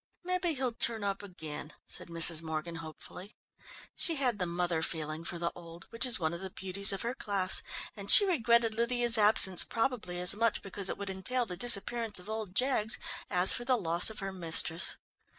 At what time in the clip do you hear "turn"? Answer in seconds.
0.73-1.03